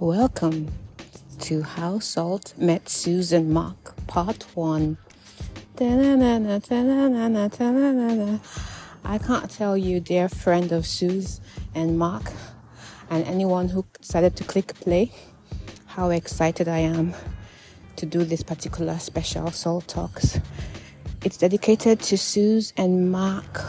Welcome 0.00 0.70
to 1.40 1.60
How 1.60 1.98
Salt 1.98 2.54
Met 2.56 2.88
Suze 2.88 3.32
and 3.32 3.50
Mark, 3.50 3.96
Part 4.06 4.44
1. 4.54 4.96
I 5.80 6.60
can't 9.18 9.50
tell 9.50 9.76
you, 9.76 9.98
dear 9.98 10.28
friend 10.28 10.70
of 10.70 10.86
Suze 10.86 11.40
and 11.74 11.98
Mark, 11.98 12.30
and 13.10 13.26
anyone 13.26 13.70
who 13.70 13.84
decided 14.00 14.36
to 14.36 14.44
click 14.44 14.72
play, 14.74 15.10
how 15.86 16.10
excited 16.10 16.68
I 16.68 16.78
am 16.78 17.12
to 17.96 18.06
do 18.06 18.22
this 18.22 18.44
particular 18.44 19.00
special 19.00 19.50
Salt 19.50 19.88
Talks. 19.88 20.38
It's 21.24 21.38
dedicated 21.38 21.98
to 22.02 22.16
Suze 22.16 22.72
and 22.76 23.10
Mark, 23.10 23.64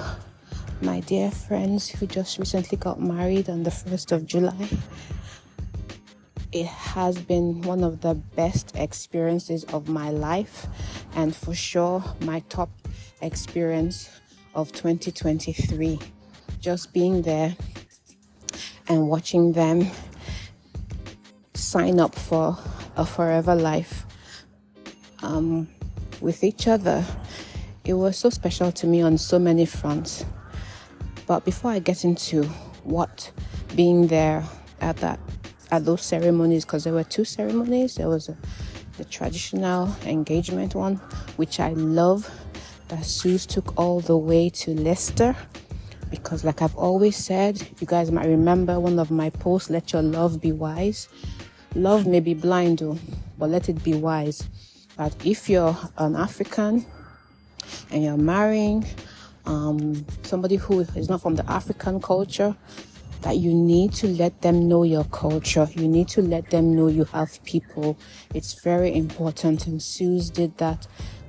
my 0.79 0.99
dear 0.99 1.31
friends 1.31 1.89
who 1.89 2.05
just 2.05 2.37
recently 2.37 2.77
got 2.77 3.01
married 3.01 3.49
on 3.49 3.63
the 3.63 3.71
1st 3.71 4.11
of 4.11 4.27
July 4.27 4.69
it 6.51 6.65
has 6.65 7.17
been 7.17 7.61
one 7.61 7.83
of 7.83 8.01
the 8.01 8.15
best 8.15 8.75
experiences 8.75 9.63
of 9.65 9.87
my 9.87 10.09
life 10.09 10.67
and 11.15 11.35
for 11.35 11.53
sure 11.53 12.03
my 12.21 12.39
top 12.49 12.69
experience 13.21 14.09
of 14.55 14.71
2023 14.71 15.99
just 16.59 16.91
being 16.91 17.21
there 17.21 17.55
and 18.87 19.07
watching 19.07 19.53
them 19.53 19.85
sign 21.53 21.99
up 21.99 22.15
for 22.15 22.57
a 22.97 23.05
forever 23.05 23.53
life 23.53 24.05
um, 25.21 25.69
with 26.19 26.43
each 26.43 26.67
other. 26.67 27.05
It 27.85 27.93
was 27.93 28.17
so 28.17 28.29
special 28.29 28.71
to 28.71 28.87
me 28.87 29.01
on 29.01 29.17
so 29.17 29.37
many 29.37 29.65
fronts. 29.65 30.25
But 31.27 31.45
before 31.45 31.69
i 31.69 31.77
get 31.77 32.03
into 32.03 32.43
what 32.83 33.31
being 33.75 34.07
there 34.07 34.43
at 34.81 34.97
that 34.97 35.19
at 35.71 35.85
those 35.85 36.01
ceremonies 36.01 36.65
because 36.65 36.83
there 36.83 36.93
were 36.93 37.03
two 37.03 37.25
ceremonies. 37.25 37.95
There 37.95 38.09
was 38.09 38.29
a, 38.29 38.37
the 38.97 39.05
traditional 39.05 39.95
engagement 40.05 40.75
one, 40.75 40.95
which 41.37 41.59
I 41.59 41.69
love, 41.73 42.29
that 42.89 43.05
Suze 43.05 43.45
took 43.45 43.77
all 43.77 43.99
the 43.99 44.17
way 44.17 44.49
to 44.49 44.71
Leicester. 44.71 45.35
Because, 46.09 46.43
like 46.43 46.63
I've 46.63 46.75
always 46.75 47.15
said, 47.15 47.61
you 47.79 47.85
guys 47.85 48.11
might 48.11 48.25
remember 48.25 48.79
one 48.79 48.97
of 48.97 49.11
my 49.11 49.29
posts 49.29 49.69
let 49.69 49.93
your 49.93 50.01
love 50.01 50.41
be 50.41 50.51
wise. 50.51 51.07
Love 51.75 52.07
may 52.07 52.19
be 52.19 52.33
blind, 52.33 52.79
though, 52.79 52.97
but 53.37 53.51
let 53.51 53.69
it 53.69 53.83
be 53.83 53.93
wise. 53.93 54.49
That 54.97 55.13
if 55.23 55.47
you're 55.47 55.77
an 55.97 56.15
African 56.15 56.83
and 57.91 58.03
you're 58.03 58.17
marrying 58.17 58.85
um, 59.45 60.03
somebody 60.23 60.55
who 60.55 60.79
is 60.79 61.09
not 61.09 61.21
from 61.21 61.35
the 61.35 61.49
African 61.49 62.01
culture, 62.01 62.55
that 63.21 63.37
you 63.37 63.53
need 63.53 63.93
to 63.93 64.07
let 64.07 64.41
them 64.41 64.67
know 64.67 64.83
your 64.83 65.03
culture. 65.05 65.67
You 65.75 65.87
need 65.87 66.07
to 66.09 66.21
let 66.21 66.49
them 66.49 66.75
know 66.75 66.87
you 66.87 67.03
have 67.05 67.43
people. 67.43 67.97
It's 68.33 68.61
very 68.63 68.95
important. 68.95 69.67
And 69.67 69.81
Suze 69.81 70.29
did 70.29 70.57
that 70.57 70.87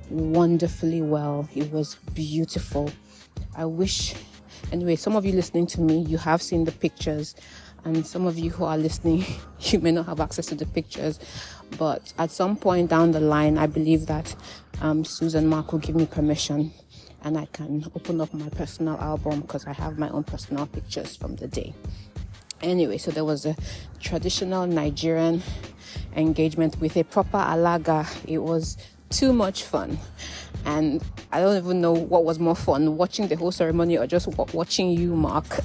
wonderfully 0.09 1.01
well. 1.01 1.49
It 1.53 1.71
was 1.71 1.95
beautiful. 2.13 2.91
I 3.55 3.65
wish, 3.65 4.13
anyway, 4.71 4.95
some 4.95 5.15
of 5.15 5.25
you 5.25 5.33
listening 5.33 5.67
to 5.67 5.81
me, 5.81 5.99
you 6.03 6.17
have 6.17 6.41
seen 6.41 6.63
the 6.63 6.71
pictures. 6.71 7.35
And 7.83 8.05
some 8.05 8.25
of 8.27 8.37
you 8.37 8.51
who 8.51 8.63
are 8.63 8.77
listening, 8.77 9.25
you 9.59 9.79
may 9.79 9.91
not 9.91 10.05
have 10.05 10.19
access 10.19 10.45
to 10.47 10.55
the 10.55 10.67
pictures. 10.67 11.19
But 11.77 12.13
at 12.17 12.31
some 12.31 12.55
point 12.55 12.89
down 12.89 13.11
the 13.11 13.19
line, 13.19 13.57
I 13.57 13.65
believe 13.67 14.05
that 14.05 14.35
um, 14.81 15.03
Suze 15.03 15.35
and 15.35 15.49
Mark 15.49 15.71
will 15.71 15.79
give 15.79 15.95
me 15.95 16.05
permission 16.05 16.71
and 17.23 17.37
I 17.37 17.45
can 17.53 17.85
open 17.95 18.21
up 18.21 18.33
my 18.33 18.49
personal 18.49 18.97
album 18.97 19.41
because 19.41 19.65
I 19.65 19.73
have 19.73 19.97
my 19.97 20.09
own 20.09 20.23
personal 20.23 20.65
pictures 20.65 21.15
from 21.15 21.35
the 21.35 21.47
day. 21.47 21.73
Anyway, 22.61 22.97
so 22.97 23.11
there 23.11 23.25
was 23.25 23.45
a 23.45 23.55
traditional 23.99 24.67
Nigerian 24.67 25.41
engagement 26.15 26.79
with 26.79 26.95
a 26.97 27.03
proper 27.03 27.37
alaga. 27.37 28.07
It 28.27 28.39
was 28.39 28.77
too 29.09 29.33
much 29.33 29.63
fun. 29.63 29.97
And 30.65 31.03
I 31.31 31.39
don't 31.39 31.57
even 31.57 31.81
know 31.81 31.91
what 31.91 32.23
was 32.23 32.39
more 32.39 32.55
fun 32.55 32.97
watching 32.97 33.27
the 33.27 33.35
whole 33.35 33.51
ceremony 33.51 33.97
or 33.97 34.05
just 34.05 34.27
watching 34.53 34.91
you, 34.91 35.15
Mark, 35.15 35.59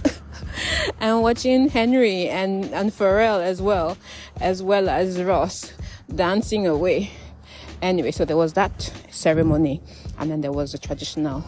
and 1.00 1.22
watching 1.22 1.68
Henry 1.68 2.28
and, 2.28 2.64
and 2.72 2.90
Pharrell 2.90 3.42
as 3.42 3.60
well, 3.60 3.98
as 4.40 4.62
well 4.62 4.88
as 4.88 5.22
Ross 5.22 5.72
dancing 6.14 6.66
away. 6.66 7.10
Anyway, 7.82 8.10
so 8.10 8.24
there 8.24 8.36
was 8.36 8.54
that 8.54 8.92
ceremony, 9.10 9.80
and 10.18 10.30
then 10.30 10.40
there 10.40 10.52
was 10.52 10.74
a 10.74 10.78
traditional 10.78 11.44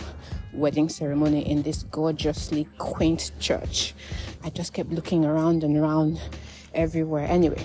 wedding 0.53 0.89
ceremony 0.89 1.49
in 1.49 1.63
this 1.63 1.85
gorgeously 1.85 2.67
quaint 2.79 3.33
church. 3.39 3.95
I 4.45 4.51
just 4.51 4.73
kept 4.73 4.91
looking 4.91 5.25
around 5.25 5.65
and 5.65 5.77
around 5.77 6.21
everywhere. 6.75 7.27
Anyway, 7.27 7.65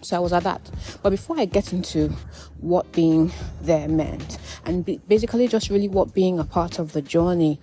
so 0.00 0.16
I 0.16 0.18
was 0.18 0.32
at 0.32 0.44
that. 0.44 0.70
But 1.02 1.10
before 1.10 1.38
I 1.38 1.44
get 1.44 1.72
into 1.72 2.08
what 2.60 2.90
being 2.92 3.32
there 3.60 3.88
meant, 3.88 4.38
and 4.64 4.84
basically 5.06 5.48
just 5.48 5.70
really 5.70 5.88
what 5.88 6.14
being 6.14 6.38
a 6.38 6.44
part 6.44 6.78
of 6.78 6.92
the 6.92 7.02
journey 7.02 7.60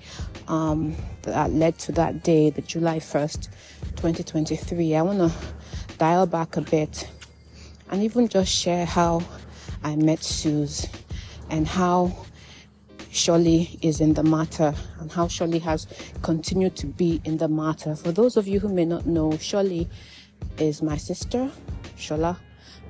um, 0.47 0.95
that 1.23 1.51
led 1.51 1.77
to 1.79 1.91
that 1.93 2.23
day, 2.23 2.49
the 2.49 2.61
July 2.61 2.99
1st, 2.99 3.49
2023, 3.95 4.95
I 4.95 5.01
want 5.01 5.19
to 5.19 5.37
dial 5.97 6.25
back 6.25 6.57
a 6.57 6.61
bit 6.61 7.09
and 7.91 8.01
even 8.01 8.27
just 8.27 8.51
share 8.51 8.85
how 8.85 9.21
I 9.83 9.95
met 9.95 10.23
Suze 10.23 10.87
and 11.49 11.67
how 11.67 12.15
Shirley 13.11 13.77
is 13.81 13.99
in 13.99 14.13
the 14.13 14.23
matter 14.23 14.73
and 14.99 15.11
how 15.11 15.27
Shirley 15.27 15.59
has 15.59 15.87
continued 16.21 16.75
to 16.77 16.87
be 16.87 17.21
in 17.25 17.37
the 17.37 17.47
matter. 17.47 17.95
For 17.95 18.11
those 18.11 18.37
of 18.37 18.47
you 18.47 18.59
who 18.59 18.69
may 18.69 18.85
not 18.85 19.05
know, 19.05 19.37
Shirley 19.37 19.89
is 20.57 20.81
my 20.81 20.97
sister, 20.97 21.51
Shola 21.97 22.37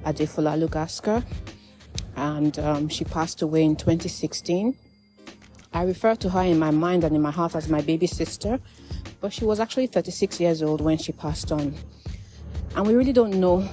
Adefola 0.05 0.57
Lugasker, 0.61 1.23
and 2.15 2.57
um, 2.59 2.87
she 2.87 3.03
passed 3.03 3.41
away 3.41 3.63
in 3.63 3.75
2016. 3.75 4.77
I 5.73 5.83
refer 5.83 6.15
to 6.15 6.29
her 6.29 6.43
in 6.43 6.59
my 6.59 6.71
mind 6.71 7.03
and 7.03 7.15
in 7.15 7.21
my 7.21 7.31
heart 7.31 7.55
as 7.55 7.69
my 7.69 7.81
baby 7.81 8.07
sister, 8.07 8.59
but 9.21 9.31
she 9.31 9.45
was 9.45 9.59
actually 9.59 9.87
36 9.87 10.39
years 10.39 10.61
old 10.61 10.81
when 10.81 10.97
she 10.97 11.13
passed 11.13 11.51
on. 11.51 11.73
And 12.75 12.85
we 12.85 12.93
really 12.93 13.13
don't 13.13 13.39
know 13.39 13.67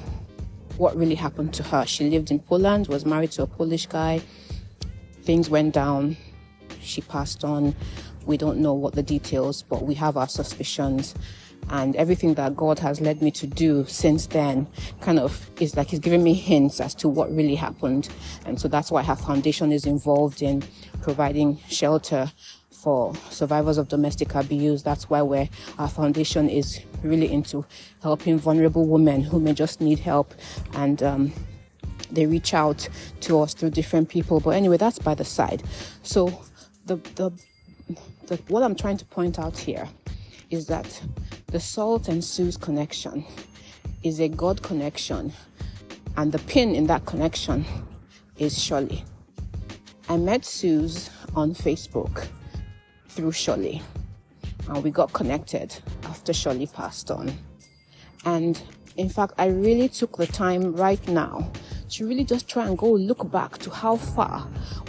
what 0.78 0.96
really 0.96 1.14
happened 1.16 1.52
to 1.54 1.62
her. 1.64 1.84
She 1.84 2.08
lived 2.08 2.30
in 2.30 2.38
Poland, 2.38 2.86
was 2.86 3.04
married 3.04 3.32
to 3.32 3.42
a 3.42 3.46
Polish 3.46 3.86
guy. 3.86 4.22
Things 5.22 5.50
went 5.50 5.74
down. 5.74 6.16
She 6.80 7.02
passed 7.02 7.44
on. 7.44 7.74
We 8.26 8.36
don't 8.36 8.58
know 8.58 8.74
what 8.74 8.94
the 8.94 9.02
details, 9.02 9.62
but 9.62 9.82
we 9.84 9.94
have 9.94 10.16
our 10.16 10.28
suspicions. 10.28 11.14
And 11.70 11.96
everything 11.96 12.34
that 12.34 12.56
God 12.56 12.78
has 12.78 13.00
led 13.00 13.20
me 13.20 13.30
to 13.32 13.46
do 13.46 13.84
since 13.86 14.26
then 14.26 14.66
kind 15.00 15.18
of 15.18 15.50
is 15.60 15.76
like 15.76 15.88
He's 15.88 15.98
giving 15.98 16.22
me 16.22 16.32
hints 16.32 16.80
as 16.80 16.94
to 16.96 17.08
what 17.08 17.34
really 17.34 17.56
happened. 17.56 18.08
And 18.46 18.58
so 18.58 18.68
that's 18.68 18.90
why 18.90 19.02
her 19.02 19.16
foundation 19.16 19.72
is 19.72 19.84
involved 19.84 20.40
in 20.40 20.62
providing 21.02 21.58
shelter 21.68 22.30
for 22.82 23.14
survivors 23.30 23.76
of 23.76 23.88
domestic 23.88 24.34
abuse. 24.34 24.82
That's 24.82 25.10
why 25.10 25.22
we 25.22 25.50
our 25.78 25.88
foundation 25.88 26.48
is 26.48 26.80
really 27.02 27.30
into 27.32 27.64
helping 28.02 28.38
vulnerable 28.38 28.86
women 28.86 29.22
who 29.22 29.40
may 29.40 29.52
just 29.52 29.80
need 29.80 29.98
help 29.98 30.34
and 30.74 31.02
um, 31.02 31.32
they 32.10 32.26
reach 32.26 32.54
out 32.54 32.88
to 33.20 33.40
us 33.40 33.54
through 33.54 33.70
different 33.70 34.08
people. 34.08 34.40
But 34.40 34.50
anyway, 34.50 34.76
that's 34.76 34.98
by 34.98 35.14
the 35.14 35.24
side. 35.24 35.62
So 36.02 36.42
the, 36.86 36.96
the, 37.16 37.30
the 38.26 38.36
what 38.48 38.62
I'm 38.62 38.74
trying 38.74 38.96
to 38.98 39.04
point 39.04 39.38
out 39.38 39.58
here 39.58 39.88
is 40.50 40.66
that 40.66 41.00
the 41.48 41.60
salt 41.60 42.08
and 42.08 42.24
Suze 42.24 42.56
connection 42.56 43.24
is 44.02 44.20
a 44.20 44.28
God 44.28 44.62
connection, 44.62 45.32
and 46.16 46.32
the 46.32 46.38
pin 46.38 46.74
in 46.74 46.86
that 46.86 47.04
connection 47.04 47.64
is 48.38 48.62
Shirley. 48.62 49.04
I 50.08 50.16
met 50.16 50.44
Suze 50.44 51.10
on 51.34 51.54
Facebook 51.54 52.28
through 53.18 53.32
Shirley. 53.32 53.82
And 54.68 54.84
we 54.84 54.92
got 54.92 55.12
connected 55.12 55.74
after 56.04 56.32
Shirley 56.32 56.68
passed 56.68 57.10
on. 57.10 57.32
And 58.24 58.62
in 58.96 59.08
fact, 59.08 59.32
I 59.38 59.46
really 59.46 59.88
took 59.88 60.16
the 60.16 60.26
time 60.28 60.72
right 60.76 61.04
now 61.08 61.50
to 61.90 62.06
really 62.06 62.22
just 62.22 62.48
try 62.48 62.68
and 62.68 62.78
go 62.78 62.92
look 62.92 63.28
back 63.32 63.58
to 63.58 63.70
how 63.70 63.96
far, 63.96 64.42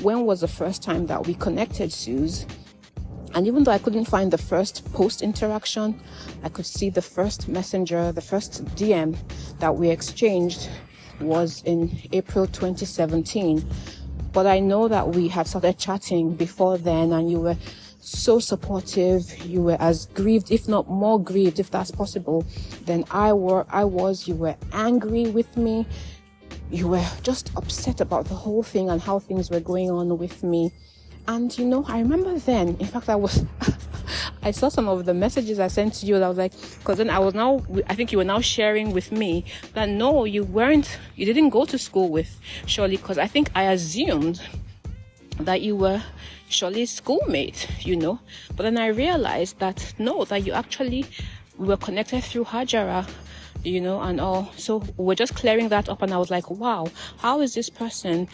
when 0.04 0.26
was 0.28 0.42
the 0.42 0.48
first 0.48 0.84
time 0.84 1.08
that 1.08 1.26
we 1.26 1.34
connected, 1.34 1.92
Suze. 1.92 2.46
And 3.34 3.48
even 3.48 3.64
though 3.64 3.72
I 3.72 3.80
couldn't 3.80 4.06
find 4.06 4.30
the 4.30 4.38
first 4.38 4.86
post 4.94 5.24
interaction, 5.24 6.00
I 6.44 6.50
could 6.50 6.68
see 6.68 6.92
the 6.92 7.02
first 7.02 7.48
messenger, 7.48 8.12
the 8.12 8.22
first 8.22 8.64
DM 8.76 9.18
that 9.58 9.76
we 9.76 9.90
exchanged 9.90 10.70
was 11.20 11.64
in 11.66 12.00
April 12.12 12.46
2017. 12.46 13.68
But 14.32 14.46
I 14.46 14.60
know 14.60 14.88
that 14.88 15.16
we 15.16 15.30
had 15.30 15.48
started 15.48 15.80
chatting 15.80 16.36
before 16.36 16.78
then, 16.78 17.12
and 17.14 17.32
you 17.32 17.40
were 17.40 17.58
so 18.10 18.40
supportive. 18.40 19.46
You 19.46 19.62
were 19.62 19.78
as 19.80 20.08
grieved, 20.08 20.52
if 20.52 20.68
not 20.68 20.90
more 20.90 21.22
grieved, 21.22 21.60
if 21.60 21.70
that's 21.72 21.92
possible, 21.92 22.46
than 22.86 23.06
I 23.12 23.34
were. 23.34 23.66
I 23.70 23.86
was. 23.86 24.28
You 24.28 24.36
were 24.36 24.56
angry 24.74 25.30
with 25.30 25.56
me. 25.58 25.86
You 26.72 26.88
were 26.88 27.06
just 27.24 27.52
upset 27.56 28.02
about 28.02 28.26
the 28.26 28.36
whole 28.36 28.64
thing 28.64 28.90
and 28.90 29.02
how 29.02 29.20
things 29.20 29.50
were 29.50 29.60
going 29.60 29.90
on 29.90 30.18
with 30.18 30.44
me. 30.44 30.72
And 31.28 31.56
you 31.58 31.66
know, 31.66 31.86
I 31.88 32.00
remember 32.00 32.38
then. 32.40 32.70
In 32.80 32.88
fact, 32.88 33.10
I 33.10 33.16
was, 33.16 33.46
I 34.42 34.52
saw 34.52 34.70
some 34.70 34.88
of 34.88 35.06
the 35.06 35.14
messages 35.14 35.60
I 35.60 35.68
sent 35.68 35.94
to 35.96 36.06
you. 36.06 36.16
And 36.16 36.24
I 36.26 36.30
was 36.30 36.38
like, 36.38 36.54
because 36.80 36.98
then 36.98 37.10
I 37.10 37.20
was 37.20 37.34
now, 37.34 37.64
I 37.88 37.96
think 37.96 38.12
you 38.12 38.18
were 38.18 38.24
now 38.24 38.42
sharing 38.42 38.92
with 38.92 39.12
me 39.12 39.46
that 39.74 39.90
no, 39.90 40.26
you 40.26 40.44
weren't, 40.44 40.98
you 41.16 41.26
didn't 41.26 41.50
go 41.50 41.66
to 41.66 41.78
school 41.78 42.10
with 42.10 42.40
Shirley, 42.66 42.98
because 42.98 43.18
I 43.18 43.28
think 43.28 43.52
I 43.56 43.72
assumed 43.72 44.42
that 45.40 45.62
you 45.62 45.76
were 45.76 46.02
Shirley's 46.50 46.92
schoolmate, 46.92 47.68
you 47.82 47.96
know. 47.96 48.20
But 48.56 48.64
then 48.64 48.78
I 48.78 48.88
realized 48.88 49.60
that 49.60 49.94
no, 49.98 50.26
that 50.26 50.46
you 50.46 50.54
actually 50.54 51.06
were 51.58 51.78
connected 51.78 52.24
through 52.24 52.46
Hajara 52.46 53.08
you 53.62 53.82
know, 53.82 54.00
and 54.00 54.22
all. 54.22 54.50
So 54.56 54.82
we're 54.96 55.16
just 55.16 55.36
clearing 55.36 55.68
that 55.68 55.90
up, 55.90 56.02
and 56.02 56.14
I 56.14 56.18
was 56.18 56.32
like, 56.32 56.50
wow, 56.50 56.88
how 57.18 57.42
is 57.42 57.54
this 57.56 57.70
person 57.70 58.30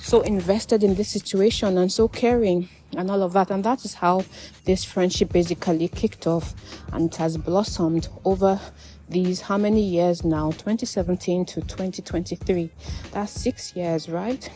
so 0.00 0.22
invested 0.22 0.82
in 0.82 0.94
this 0.94 1.10
situation 1.10 1.76
and 1.76 1.92
so 1.92 2.08
caring 2.08 2.68
and 2.96 3.10
all 3.10 3.22
of 3.22 3.32
that. 3.34 3.50
And 3.50 3.64
that 3.64 3.84
is 3.84 3.94
how 3.94 4.24
this 4.64 4.84
friendship 4.84 5.32
basically 5.32 5.88
kicked 5.88 6.26
off 6.26 6.54
and 6.92 7.14
has 7.16 7.36
blossomed 7.36 8.08
over 8.24 8.60
these 9.08 9.40
how 9.40 9.58
many 9.58 9.82
years 9.82 10.24
now 10.24 10.52
2017 10.52 11.44
to 11.44 11.60
2023 11.62 12.70
that's 13.10 13.32
six 13.32 13.74
years 13.74 14.08
right 14.08 14.48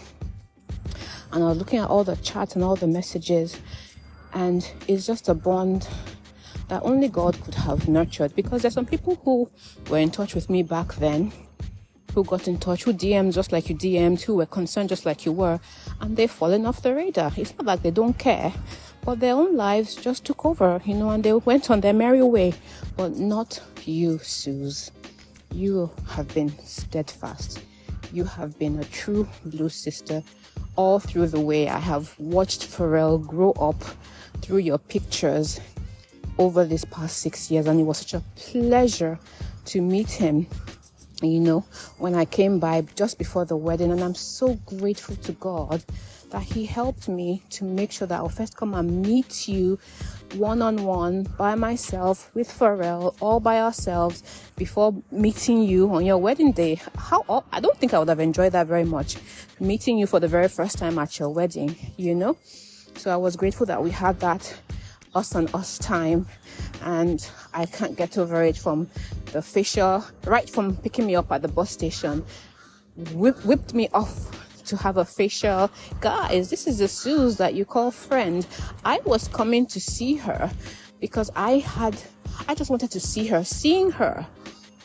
and 1.34 1.44
i 1.44 1.48
was 1.48 1.58
looking 1.58 1.78
at 1.78 1.90
all 1.90 2.04
the 2.04 2.16
chats 2.16 2.54
and 2.54 2.64
all 2.64 2.76
the 2.76 2.86
messages 2.86 3.60
and 4.32 4.72
it's 4.88 5.06
just 5.06 5.28
a 5.28 5.34
bond 5.34 5.86
that 6.68 6.82
only 6.82 7.08
god 7.08 7.38
could 7.42 7.54
have 7.54 7.86
nurtured 7.88 8.34
because 8.34 8.62
there's 8.62 8.74
some 8.74 8.86
people 8.86 9.16
who 9.24 9.50
were 9.90 9.98
in 9.98 10.10
touch 10.10 10.34
with 10.34 10.48
me 10.48 10.62
back 10.62 10.94
then 10.94 11.30
who 12.14 12.22
got 12.22 12.46
in 12.46 12.56
touch, 12.56 12.84
who 12.84 12.92
DM'd 12.92 13.34
just 13.34 13.50
like 13.50 13.68
you 13.68 13.74
DM'd, 13.74 14.22
who 14.22 14.36
were 14.36 14.46
concerned 14.46 14.88
just 14.88 15.04
like 15.04 15.26
you 15.26 15.32
were, 15.32 15.58
and 16.00 16.16
they've 16.16 16.30
fallen 16.30 16.64
off 16.64 16.80
the 16.80 16.94
radar. 16.94 17.32
It's 17.36 17.52
not 17.58 17.66
like 17.66 17.82
they 17.82 17.90
don't 17.90 18.16
care, 18.16 18.52
but 19.02 19.18
their 19.18 19.34
own 19.34 19.56
lives 19.56 19.96
just 19.96 20.24
took 20.24 20.46
over, 20.46 20.80
you 20.84 20.94
know, 20.94 21.10
and 21.10 21.24
they 21.24 21.32
went 21.32 21.70
on 21.70 21.80
their 21.80 21.92
merry 21.92 22.22
way. 22.22 22.54
But 22.96 23.16
not 23.16 23.60
you, 23.84 24.18
Suze. 24.18 24.92
You 25.52 25.90
have 26.08 26.32
been 26.32 26.56
steadfast. 26.64 27.62
You 28.12 28.24
have 28.24 28.56
been 28.60 28.78
a 28.78 28.84
true 28.84 29.28
blue 29.44 29.68
sister 29.68 30.22
all 30.76 30.98
through 30.98 31.28
the 31.28 31.40
way. 31.40 31.68
I 31.68 31.78
have 31.78 32.14
watched 32.18 32.62
Pharrell 32.62 33.24
grow 33.24 33.52
up 33.52 33.82
through 34.42 34.58
your 34.58 34.78
pictures 34.78 35.60
over 36.38 36.64
this 36.64 36.84
past 36.84 37.18
six 37.18 37.50
years, 37.50 37.66
and 37.66 37.80
it 37.80 37.84
was 37.84 37.98
such 37.98 38.14
a 38.14 38.22
pleasure 38.36 39.18
to 39.66 39.80
meet 39.80 40.10
him 40.10 40.46
you 41.22 41.40
know, 41.40 41.60
when 41.98 42.14
I 42.14 42.24
came 42.24 42.58
by 42.58 42.82
just 42.96 43.18
before 43.18 43.44
the 43.44 43.56
wedding. 43.56 43.92
And 43.92 44.02
I'm 44.02 44.14
so 44.14 44.54
grateful 44.66 45.16
to 45.16 45.32
God 45.32 45.84
that 46.30 46.42
He 46.42 46.64
helped 46.64 47.08
me 47.08 47.42
to 47.50 47.64
make 47.64 47.92
sure 47.92 48.06
that 48.06 48.16
I'll 48.16 48.28
first 48.28 48.56
come 48.56 48.74
and 48.74 49.02
meet 49.02 49.48
you 49.48 49.78
one 50.34 50.62
on 50.62 50.84
one 50.84 51.22
by 51.38 51.54
myself 51.54 52.30
with 52.34 52.48
Pharrell, 52.48 53.16
all 53.20 53.40
by 53.40 53.60
ourselves 53.60 54.22
before 54.56 54.94
meeting 55.10 55.62
you 55.62 55.90
on 55.94 56.04
your 56.04 56.18
wedding 56.18 56.52
day. 56.52 56.80
How 56.96 57.24
oh, 57.28 57.44
I 57.52 57.60
don't 57.60 57.76
think 57.78 57.94
I 57.94 57.98
would 57.98 58.08
have 58.08 58.20
enjoyed 58.20 58.52
that 58.52 58.66
very 58.66 58.84
much, 58.84 59.16
meeting 59.60 59.98
you 59.98 60.06
for 60.06 60.20
the 60.20 60.28
very 60.28 60.48
first 60.48 60.78
time 60.78 60.98
at 60.98 61.18
your 61.18 61.30
wedding, 61.30 61.76
you 61.96 62.14
know. 62.14 62.36
So 62.96 63.10
I 63.10 63.16
was 63.16 63.36
grateful 63.36 63.66
that 63.66 63.82
we 63.82 63.90
had 63.90 64.20
that 64.20 64.54
us 65.14 65.34
and 65.34 65.52
us 65.54 65.78
time 65.78 66.26
and 66.82 67.28
I 67.52 67.66
can't 67.66 67.96
get 67.96 68.18
over 68.18 68.42
it 68.42 68.56
from 68.56 68.90
the 69.26 69.42
fisher 69.42 70.02
right 70.26 70.48
from 70.50 70.76
picking 70.76 71.06
me 71.06 71.14
up 71.14 71.30
at 71.30 71.42
the 71.42 71.48
bus 71.48 71.70
station, 71.70 72.24
whip, 73.12 73.44
whipped 73.44 73.74
me 73.74 73.88
off 73.92 74.43
to 74.66 74.76
have 74.76 74.96
a 74.96 75.04
facial. 75.04 75.70
Guys, 76.00 76.50
this 76.50 76.66
is 76.66 76.78
the 76.78 76.88
Suze 76.88 77.36
that 77.38 77.54
you 77.54 77.64
call 77.64 77.90
friend. 77.90 78.46
I 78.84 79.00
was 79.04 79.28
coming 79.28 79.66
to 79.66 79.80
see 79.80 80.14
her 80.16 80.50
because 81.00 81.30
I 81.36 81.58
had, 81.58 81.96
I 82.48 82.54
just 82.54 82.70
wanted 82.70 82.90
to 82.92 83.00
see 83.00 83.26
her. 83.26 83.44
Seeing 83.44 83.90
her 83.92 84.26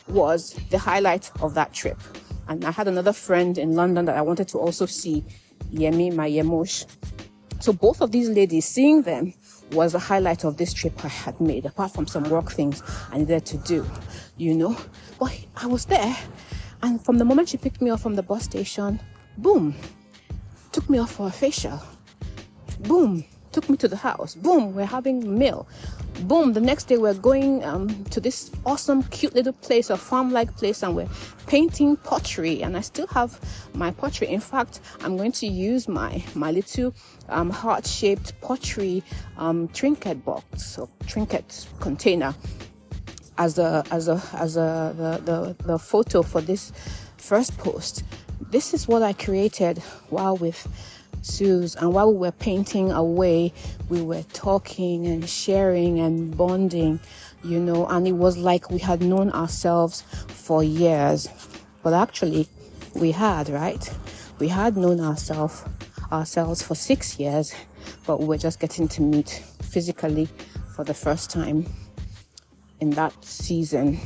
was 0.08 0.54
the 0.70 0.78
highlight 0.78 1.30
of 1.42 1.54
that 1.54 1.72
trip. 1.72 1.98
And 2.48 2.64
I 2.64 2.70
had 2.70 2.88
another 2.88 3.12
friend 3.12 3.56
in 3.58 3.74
London 3.74 4.06
that 4.06 4.16
I 4.16 4.22
wanted 4.22 4.48
to 4.48 4.58
also 4.58 4.86
see, 4.86 5.24
Yemi, 5.72 6.12
my 6.14 6.28
Yemosh. 6.28 6.86
So 7.60 7.72
both 7.72 8.00
of 8.00 8.10
these 8.10 8.28
ladies, 8.28 8.64
seeing 8.64 9.02
them 9.02 9.34
was 9.72 9.92
the 9.92 9.98
highlight 9.98 10.44
of 10.44 10.56
this 10.56 10.72
trip 10.72 11.04
I 11.04 11.08
had 11.08 11.40
made, 11.40 11.66
apart 11.66 11.92
from 11.92 12.06
some 12.06 12.24
work 12.24 12.50
things 12.50 12.82
I 13.12 13.18
needed 13.18 13.44
to 13.46 13.58
do, 13.58 13.86
you 14.36 14.54
know. 14.54 14.76
But 15.18 15.38
I 15.56 15.66
was 15.66 15.84
there, 15.84 16.16
and 16.82 17.04
from 17.04 17.18
the 17.18 17.24
moment 17.24 17.50
she 17.50 17.56
picked 17.56 17.80
me 17.80 17.90
up 17.90 18.00
from 18.00 18.14
the 18.16 18.22
bus 18.22 18.44
station, 18.44 18.98
boom, 19.38 19.74
took 20.72 20.88
me 20.88 20.98
off 20.98 21.12
for 21.12 21.28
a 21.28 21.30
facial. 21.30 21.80
Boom, 22.80 23.24
took 23.52 23.68
me 23.68 23.76
to 23.76 23.88
the 23.88 23.96
house. 23.96 24.34
Boom, 24.34 24.74
we're 24.74 24.86
having 24.86 25.38
meal. 25.38 25.66
Boom, 26.22 26.52
the 26.52 26.60
next 26.60 26.84
day 26.84 26.98
we're 26.98 27.14
going 27.14 27.64
um, 27.64 28.04
to 28.04 28.20
this 28.20 28.50
awesome, 28.66 29.02
cute 29.04 29.34
little 29.34 29.52
place, 29.54 29.88
a 29.90 29.96
farm-like 29.96 30.54
place, 30.56 30.82
and 30.82 30.94
we're 30.94 31.08
painting 31.46 31.96
pottery. 31.96 32.62
And 32.62 32.76
I 32.76 32.80
still 32.82 33.06
have 33.08 33.40
my 33.74 33.90
pottery. 33.90 34.28
In 34.28 34.40
fact, 34.40 34.80
I'm 35.00 35.16
going 35.16 35.32
to 35.32 35.46
use 35.46 35.88
my 35.88 36.22
my 36.34 36.50
little 36.50 36.94
um, 37.28 37.48
heart-shaped 37.48 38.38
pottery 38.42 39.02
um, 39.38 39.68
trinket 39.68 40.24
box 40.24 40.78
or 40.78 40.88
trinket 41.06 41.66
container 41.80 42.34
as 43.38 43.58
a 43.58 43.82
as 43.90 44.08
a 44.08 44.22
as 44.34 44.56
a 44.58 44.94
the, 44.96 45.32
the 45.32 45.64
the 45.64 45.78
photo 45.78 46.22
for 46.22 46.42
this 46.42 46.72
first 47.16 47.56
post. 47.56 48.04
This 48.40 48.74
is 48.74 48.88
what 48.88 49.02
I 49.02 49.12
created 49.12 49.78
while 50.08 50.36
with 50.36 50.66
Suze. 51.22 51.76
And 51.76 51.92
while 51.92 52.12
we 52.12 52.18
were 52.18 52.32
painting 52.32 52.90
away, 52.90 53.52
we 53.88 54.02
were 54.02 54.22
talking 54.32 55.06
and 55.06 55.28
sharing 55.28 56.00
and 56.00 56.36
bonding, 56.36 57.00
you 57.44 57.60
know, 57.60 57.86
and 57.86 58.08
it 58.08 58.12
was 58.12 58.36
like 58.36 58.70
we 58.70 58.78
had 58.78 59.02
known 59.02 59.30
ourselves 59.30 60.02
for 60.28 60.64
years. 60.64 61.28
But 61.82 61.92
actually, 61.92 62.48
we 62.94 63.12
had, 63.12 63.48
right? 63.48 63.92
We 64.38 64.48
had 64.48 64.76
known 64.76 65.00
ourselves 65.00 65.62
ourselves 66.10 66.60
for 66.60 66.74
six 66.74 67.20
years, 67.20 67.54
but 68.04 68.18
we 68.18 68.26
were 68.26 68.38
just 68.38 68.58
getting 68.58 68.88
to 68.88 69.02
meet 69.02 69.42
physically 69.62 70.28
for 70.74 70.82
the 70.82 70.94
first 70.94 71.30
time 71.30 71.66
in 72.80 72.90
that 72.90 73.12
season. 73.24 74.00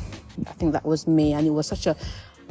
I 0.47 0.53
think 0.53 0.73
that 0.73 0.85
was 0.85 1.07
May, 1.07 1.33
and 1.33 1.47
it 1.47 1.51
was 1.51 1.67
such 1.67 1.87
a 1.87 1.97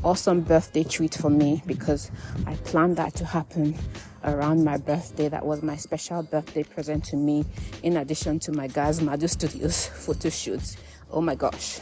awesome 0.03 0.41
birthday 0.41 0.83
treat 0.83 1.15
for 1.15 1.29
me 1.29 1.61
because 1.65 2.11
I 2.45 2.55
planned 2.55 2.97
that 2.97 3.13
to 3.15 3.25
happen 3.25 3.77
around 4.23 4.63
my 4.63 4.77
birthday. 4.77 5.29
That 5.29 5.45
was 5.45 5.63
my 5.63 5.77
special 5.77 6.23
birthday 6.23 6.63
present 6.63 7.05
to 7.05 7.15
me, 7.17 7.45
in 7.83 7.97
addition 7.97 8.39
to 8.39 8.51
my 8.51 8.67
Gaz 8.67 9.01
Madu 9.01 9.27
Studios 9.27 9.87
photo 10.05 10.29
shoots. 10.29 10.77
Oh 11.11 11.21
my 11.21 11.35
gosh, 11.35 11.79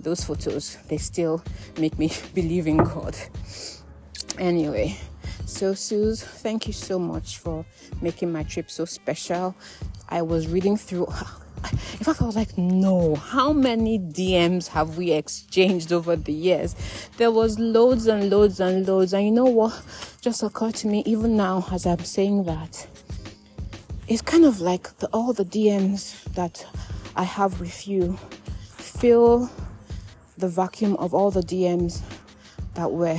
those 0.00 0.22
photos, 0.22 0.76
they 0.88 0.98
still 0.98 1.42
make 1.78 1.98
me 1.98 2.12
believe 2.34 2.66
in 2.66 2.78
God. 2.78 3.16
Anyway, 4.38 4.96
so 5.46 5.74
Suze, 5.74 6.22
thank 6.22 6.66
you 6.66 6.72
so 6.72 6.98
much 6.98 7.38
for 7.38 7.64
making 8.00 8.32
my 8.32 8.42
trip 8.44 8.70
so 8.70 8.84
special. 8.84 9.54
I 10.08 10.22
was 10.22 10.48
reading 10.48 10.76
through 10.76 11.08
in 11.72 11.98
fact, 11.98 12.22
I 12.22 12.24
was 12.26 12.36
like, 12.36 12.56
no, 12.56 13.14
how 13.14 13.52
many 13.52 13.98
DMs 13.98 14.68
have 14.68 14.96
we 14.96 15.12
exchanged 15.12 15.92
over 15.92 16.16
the 16.16 16.32
years? 16.32 16.74
There 17.16 17.30
was 17.30 17.58
loads 17.58 18.06
and 18.06 18.30
loads 18.30 18.60
and 18.60 18.86
loads. 18.86 19.12
And 19.12 19.24
you 19.24 19.30
know 19.30 19.44
what 19.44 19.82
just 20.20 20.42
occurred 20.42 20.74
to 20.76 20.86
me 20.86 21.02
even 21.06 21.36
now 21.36 21.66
as 21.72 21.86
I'm 21.86 22.04
saying 22.04 22.44
that? 22.44 22.86
It's 24.06 24.22
kind 24.22 24.44
of 24.44 24.60
like 24.60 24.96
the, 24.98 25.08
all 25.08 25.32
the 25.32 25.44
DMs 25.44 26.22
that 26.34 26.66
I 27.16 27.24
have 27.24 27.60
with 27.60 27.88
you 27.88 28.18
fill 28.68 29.50
the 30.36 30.48
vacuum 30.48 30.96
of 30.96 31.14
all 31.14 31.30
the 31.30 31.42
DMs 31.42 32.02
that 32.74 32.90
were 32.90 33.18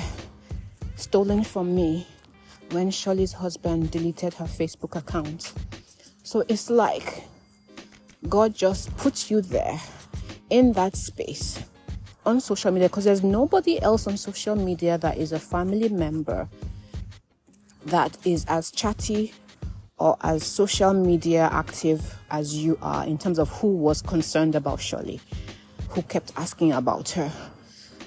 stolen 0.96 1.44
from 1.44 1.74
me 1.76 2.08
when 2.72 2.92
Shirley's 2.92 3.34
husband 3.34 3.92
deleted 3.92 4.34
her 4.36 4.46
Facebook 4.46 4.96
account. 4.96 5.54
So 6.24 6.44
it's 6.48 6.70
like 6.70 7.24
God 8.30 8.56
just 8.56 8.96
puts 8.98 9.30
you 9.30 9.42
there 9.42 9.80
in 10.50 10.74
that 10.74 10.96
space 10.96 11.64
on 12.26 12.40
social 12.40 12.72
media 12.72 12.90
because 12.90 13.06
there's 13.06 13.24
nobody 13.24 13.82
else 13.82 14.08
on 14.08 14.18
social 14.18 14.56
media 14.56 14.98
that 14.98 15.18
is 15.18 15.32
a 15.32 15.40
family 15.40 15.90
member 15.90 16.48
that 17.86 18.18
is 18.26 18.46
as 18.46 18.72
chatty 18.72 19.34
or 19.98 20.18
as 20.22 20.44
social 20.44 20.94
media 20.94 21.50
active 21.52 22.18
as 22.32 22.56
you 22.56 22.78
are 22.82 23.06
in 23.06 23.18
terms 23.18 23.40
of 23.40 23.50
who 23.50 23.68
was 23.68 24.02
concerned 24.02 24.56
about 24.56 24.82
Shirley, 24.82 25.22
who 25.90 26.02
kept 26.04 26.34
asking 26.36 26.74
about 26.74 27.10
her. 27.12 27.32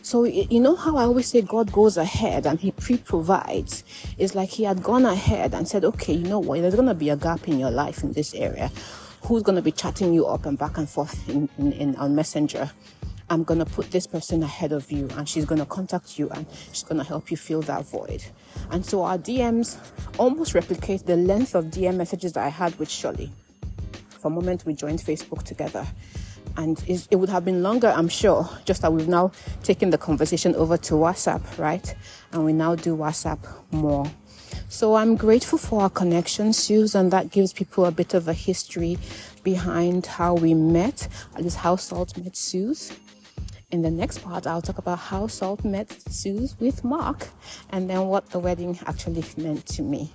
So, 0.03 0.25
you 0.25 0.61
know 0.61 0.75
how 0.75 0.97
I 0.97 1.03
always 1.03 1.29
say 1.29 1.43
God 1.43 1.71
goes 1.71 1.97
ahead 1.97 2.47
and 2.47 2.59
He 2.59 2.73
pre 2.73 2.97
provides? 2.97 3.85
It's 4.17 4.35
like 4.35 4.49
He 4.49 4.65
had 4.65 4.83
gone 4.83 5.05
ahead 5.05 5.55
and 5.55 5.69
said, 5.69 5.85
okay, 5.85 6.15
you 6.15 6.27
know 6.27 6.39
what, 6.39 6.61
there's 6.61 6.75
going 6.75 6.89
to 6.89 6.95
be 6.95 7.11
a 7.11 7.17
gap 7.17 7.47
in 7.47 7.59
your 7.59 7.71
life 7.71 8.03
in 8.03 8.13
this 8.13 8.35
area 8.35 8.71
who's 9.23 9.43
going 9.43 9.57
to 9.57 9.63
be 9.63 9.73
chatting 9.73 10.13
you 10.13 10.27
up 10.27 10.47
and 10.47 10.59
back 10.59 10.79
and 10.79 10.89
forth 10.89 11.29
in, 11.29 11.49
in, 11.59 11.73
in 11.73 11.97
on 11.97 12.15
Messenger. 12.15 12.71
I'm 13.31 13.45
going 13.45 13.59
to 13.59 13.67
put 13.67 13.91
this 13.91 14.07
person 14.07 14.43
ahead 14.43 14.73
of 14.73 14.91
you 14.91 15.07
and 15.17 15.29
she's 15.29 15.45
going 15.45 15.59
to 15.59 15.67
contact 15.67 16.19
you 16.19 16.31
and 16.31 16.47
she's 16.73 16.83
going 16.85 16.97
to 16.99 17.05
help 17.05 17.31
you 17.31 17.37
fill 17.37 17.61
that 17.63 17.85
void. 17.85 18.25
And 18.71 18.85
so 18.85 19.03
our 19.03 19.19
DMs 19.19 19.77
almost 20.19 20.55
replicate 20.55 21.05
the 21.05 21.17
length 21.17 21.55
of 21.55 21.67
DM 21.67 21.97
messages 21.97 22.33
that 22.33 22.45
I 22.45 22.49
had 22.49 22.79
with 22.79 22.89
Shirley. 22.89 23.31
for 24.19 24.29
a 24.29 24.31
moment 24.31 24.65
we 24.65 24.75
joined 24.75 24.99
Facebook 24.99 25.43
together. 25.43 25.87
And 26.57 26.83
it 26.89 27.15
would 27.15 27.29
have 27.29 27.45
been 27.45 27.63
longer, 27.63 27.89
I'm 27.89 28.09
sure, 28.09 28.49
just 28.65 28.83
that 28.83 28.93
we've 28.93 29.07
now 29.07 29.31
taken 29.63 29.91
the 29.91 29.99
conversation 29.99 30.57
over 30.57 30.77
to 30.79 30.95
WhatsApp, 30.95 31.59
right? 31.59 31.95
And 32.33 32.45
we 32.45 32.53
now 32.53 32.75
do 32.75 32.97
WhatsApp 32.97 33.39
more. 33.71 34.11
So 34.71 34.97
I'm 34.97 35.17
grateful 35.17 35.59
for 35.59 35.81
our 35.81 35.91
connection, 35.91 36.53
Suze, 36.53 36.95
and 36.95 37.11
that 37.11 37.31
gives 37.31 37.55
people 37.55 37.87
a 37.87 37.91
bit 37.91 38.13
of 38.13 38.29
a 38.29 38.35
history 38.35 38.99
behind 39.43 40.05
how 40.05 40.35
we 40.35 40.53
met, 40.53 41.09
at 41.35 41.43
least 41.43 41.57
how 41.57 41.77
Salt 41.77 42.19
met 42.19 42.37
Suze. 42.37 42.93
In 43.71 43.81
the 43.81 43.91
next 43.91 44.19
part, 44.19 44.47
I'll 44.47 44.61
talk 44.61 44.77
about 44.77 44.99
how 44.99 45.27
Salt 45.27 45.65
met 45.65 45.91
Suze 46.11 46.55
with 46.61 46.85
Mark 46.85 47.29
and 47.71 47.89
then 47.89 48.09
what 48.09 48.29
the 48.29 48.39
wedding 48.39 48.79
actually 48.87 49.25
meant 49.39 49.65
to 49.69 49.83
me. 49.83 50.13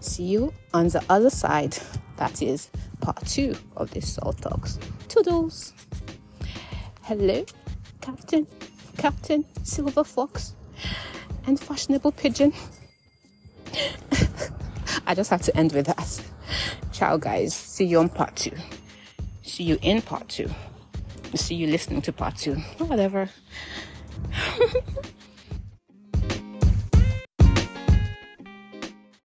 See 0.00 0.24
you 0.24 0.52
on 0.74 0.88
the 0.88 1.02
other 1.08 1.30
side. 1.30 1.78
That 2.16 2.42
is 2.42 2.70
part 3.00 3.24
two 3.26 3.54
of 3.76 3.92
this 3.92 4.14
Salt 4.14 4.38
Talks. 4.38 4.80
Toodles! 5.08 5.72
Hello, 7.02 7.44
Captain, 8.00 8.48
Captain 8.98 9.44
Silver 9.62 10.02
Fox, 10.02 10.56
and 11.46 11.60
Fashionable 11.60 12.12
Pigeon. 12.12 12.52
I 15.06 15.14
just 15.14 15.30
have 15.30 15.42
to 15.42 15.56
end 15.56 15.72
with 15.72 15.86
that. 15.86 16.22
Ciao, 16.92 17.16
guys. 17.16 17.54
See 17.54 17.84
you 17.84 17.98
on 17.98 18.08
part 18.08 18.36
two. 18.36 18.52
See 19.42 19.64
you 19.64 19.78
in 19.82 20.02
part 20.02 20.28
two 20.28 20.50
see 21.36 21.54
you 21.54 21.66
listening 21.66 22.02
to 22.02 22.12
part 22.12 22.36
two. 22.36 22.54
Whatever. 22.78 23.28